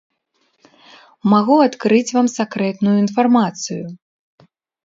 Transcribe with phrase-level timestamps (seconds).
[1.33, 3.83] Магу адкрыць вам сакрэтную інфармацыю.